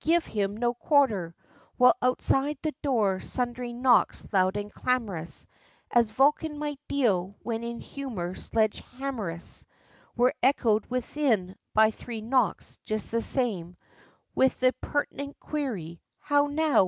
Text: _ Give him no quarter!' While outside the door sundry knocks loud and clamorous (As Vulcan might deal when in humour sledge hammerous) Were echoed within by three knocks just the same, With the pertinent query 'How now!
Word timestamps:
_ - -
Give 0.00 0.22
him 0.26 0.54
no 0.54 0.74
quarter!' 0.74 1.34
While 1.78 1.94
outside 2.02 2.58
the 2.60 2.74
door 2.82 3.20
sundry 3.20 3.72
knocks 3.72 4.30
loud 4.34 4.58
and 4.58 4.70
clamorous 4.70 5.46
(As 5.90 6.10
Vulcan 6.10 6.58
might 6.58 6.78
deal 6.88 7.36
when 7.42 7.64
in 7.64 7.80
humour 7.80 8.34
sledge 8.34 8.80
hammerous) 8.98 9.64
Were 10.14 10.34
echoed 10.42 10.84
within 10.90 11.56
by 11.72 11.90
three 11.90 12.20
knocks 12.20 12.78
just 12.84 13.10
the 13.10 13.22
same, 13.22 13.78
With 14.34 14.60
the 14.60 14.74
pertinent 14.82 15.40
query 15.40 16.02
'How 16.18 16.48
now! 16.48 16.86